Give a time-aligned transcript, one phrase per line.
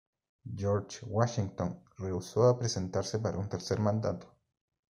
[0.57, 4.33] George Washington rehusó a presentarse para un tercer mandato.